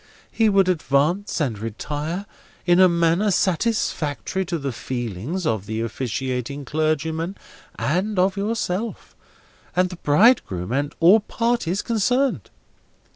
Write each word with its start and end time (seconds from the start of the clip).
He 0.31 0.49
would 0.49 0.67
advance 0.67 1.39
and 1.39 1.59
retire 1.59 2.25
in 2.65 2.79
a 2.79 2.89
manner 2.89 3.29
satisfactory 3.29 4.43
to 4.45 4.57
the 4.57 4.71
feelings 4.71 5.45
of 5.45 5.67
the 5.67 5.79
officiating 5.81 6.65
clergyman, 6.65 7.37
and 7.77 8.17
of 8.17 8.35
yourself, 8.35 9.15
and 9.75 9.91
the 9.91 9.97
bridegroom, 9.97 10.71
and 10.71 10.95
all 10.99 11.19
parties 11.19 11.83
concerned. 11.83 12.49